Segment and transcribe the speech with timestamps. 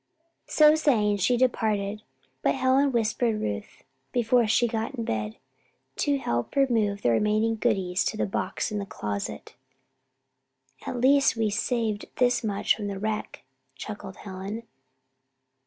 [0.47, 2.01] So saying, she departed.
[2.41, 5.37] But Helen whispered Ruth, before she got in bed,
[5.97, 9.53] to help remove the remaining goodies to the box in the closet.
[10.87, 13.43] "At least, we have saved this much from the wreck,"
[13.75, 14.63] chuckled Helen.